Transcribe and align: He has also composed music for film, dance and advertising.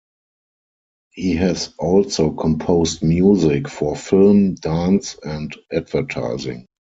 He 1.11 1.35
has 1.35 1.75
also 1.77 2.31
composed 2.31 3.03
music 3.03 3.67
for 3.67 3.95
film, 3.95 4.55
dance 4.55 5.15
and 5.23 5.55
advertising. 5.71 6.65